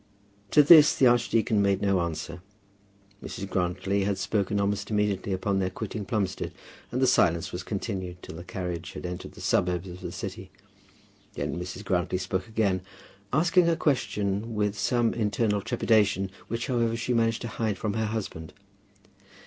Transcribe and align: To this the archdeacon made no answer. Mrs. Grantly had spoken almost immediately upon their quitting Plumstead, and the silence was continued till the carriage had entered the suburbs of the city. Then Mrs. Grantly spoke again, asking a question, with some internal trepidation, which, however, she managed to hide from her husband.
To 0.49 0.63
this 0.63 0.95
the 0.95 1.05
archdeacon 1.05 1.61
made 1.61 1.83
no 1.83 2.01
answer. 2.01 2.41
Mrs. 3.23 3.47
Grantly 3.47 4.03
had 4.03 4.17
spoken 4.17 4.59
almost 4.59 4.89
immediately 4.89 5.31
upon 5.31 5.59
their 5.59 5.69
quitting 5.69 6.05
Plumstead, 6.05 6.53
and 6.91 6.99
the 6.99 7.05
silence 7.05 7.51
was 7.51 7.61
continued 7.61 8.23
till 8.23 8.35
the 8.37 8.43
carriage 8.43 8.93
had 8.93 9.05
entered 9.05 9.33
the 9.33 9.41
suburbs 9.41 9.87
of 9.87 10.01
the 10.01 10.11
city. 10.11 10.49
Then 11.35 11.59
Mrs. 11.59 11.85
Grantly 11.85 12.17
spoke 12.17 12.47
again, 12.47 12.81
asking 13.31 13.69
a 13.69 13.75
question, 13.75 14.55
with 14.55 14.75
some 14.75 15.13
internal 15.13 15.61
trepidation, 15.61 16.31
which, 16.47 16.65
however, 16.65 16.97
she 16.97 17.13
managed 17.13 17.43
to 17.43 17.47
hide 17.47 17.77
from 17.77 17.93
her 17.93 18.05
husband. 18.07 18.53